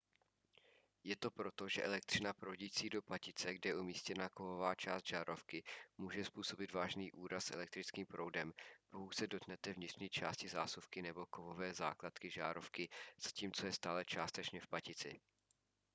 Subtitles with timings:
[1.03, 5.63] je to proto že elektřina proudící do patice kde je umístěna kovová část žárovky
[5.97, 8.53] může způsobit vážný úraz elektrickým proudem
[8.89, 12.89] pokud se dotknete vnitřní části zásuvky nebo kovové základny žárovky
[13.23, 15.21] zatímco je stále částečně v patici